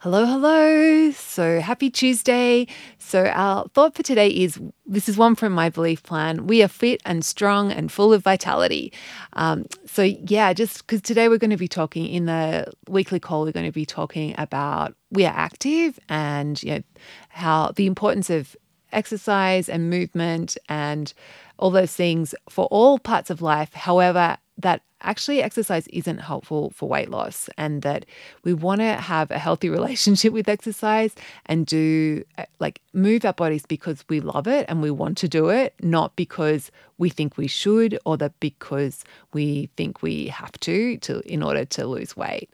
[0.00, 1.10] Hello, hello.
[1.12, 2.66] So happy Tuesday.
[2.98, 6.46] So, our thought for today is this is one from my belief plan.
[6.46, 8.92] We are fit and strong and full of vitality.
[9.32, 13.44] Um, so, yeah, just because today we're going to be talking in the weekly call,
[13.44, 16.82] we're going to be talking about we are active and you know,
[17.30, 18.54] how the importance of
[18.96, 21.12] exercise and movement and
[21.58, 23.72] all those things for all parts of life.
[23.74, 28.06] However, that actually exercise isn't helpful for weight loss and that
[28.44, 31.14] we want to have a healthy relationship with exercise
[31.46, 35.28] and do uh, like move our bodies because we love it and we want to
[35.28, 40.52] do it not because we think we should or that because we think we have
[40.52, 42.48] to to in order to lose weight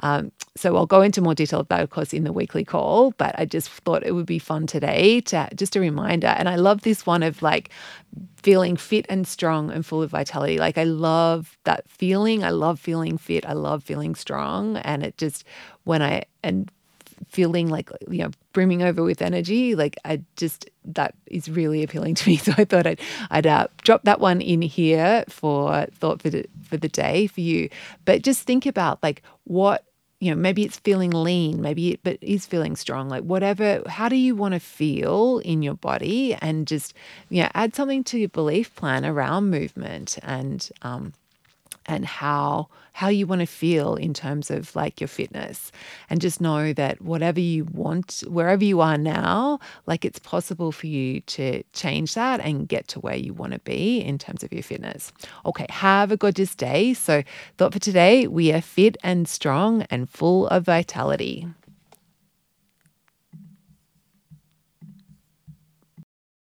[0.00, 3.12] um, so i'll go into more detail about it of course in the weekly call
[3.12, 6.56] but i just thought it would be fun today to just a reminder and i
[6.56, 7.70] love this one of like
[8.42, 10.58] feeling fit and strong and full of vitality.
[10.58, 12.44] Like I love that feeling.
[12.44, 13.44] I love feeling fit.
[13.46, 14.76] I love feeling strong.
[14.78, 15.44] And it just,
[15.84, 16.70] when I, and
[17.28, 22.14] feeling like, you know, brimming over with energy, like I just, that is really appealing
[22.16, 22.36] to me.
[22.42, 26.46] So I thought I'd, I'd uh, drop that one in here for thought for the,
[26.62, 27.68] for the day for you.
[28.04, 29.84] But just think about like what
[30.20, 34.08] you know, maybe it's feeling lean, maybe it but is feeling strong, like whatever, how
[34.08, 36.34] do you want to feel in your body?
[36.34, 36.94] And just,
[37.28, 41.12] you know, add something to your belief plan around movement and um
[41.88, 45.70] and how how you want to feel in terms of like your fitness.
[46.10, 50.86] And just know that whatever you want wherever you are now like it's possible for
[50.86, 54.52] you to change that and get to where you want to be in terms of
[54.52, 55.12] your fitness.
[55.46, 56.94] Okay have a gorgeous day.
[56.94, 57.22] So
[57.56, 61.46] thought for today we are fit and strong and full of vitality